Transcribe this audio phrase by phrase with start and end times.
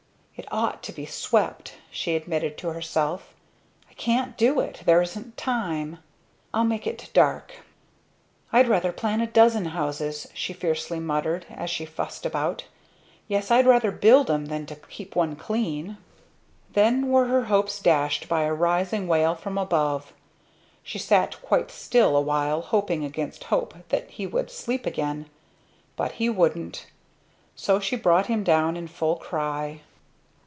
[0.37, 3.35] "It ought to be swept," she admitted to herself;
[3.87, 5.99] "I can't do it there isn't time.
[6.51, 7.57] I'll make it dark"
[8.51, 12.63] "I'd rather plan a dozen houses!" she fiercely muttered, as she fussed about.
[13.27, 15.97] "Yes I'd rather build 'em than to keep one clean!"
[16.73, 20.11] Then were her hopes dashed by a rising wail from above.
[20.81, 25.29] She sat quite still awhile, hoping against hope that he would sleep again;
[25.95, 26.87] but he wouldn't.
[27.55, 29.81] So she brought him down in full cry.